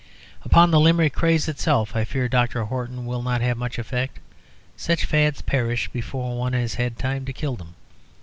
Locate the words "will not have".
3.05-3.55